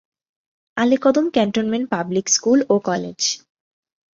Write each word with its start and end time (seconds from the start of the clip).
Alikadam 0.77 1.25
cantonment 1.29 1.85
public 1.89 2.25
school 2.29 2.59
ও 2.69 2.75
college 2.85 3.19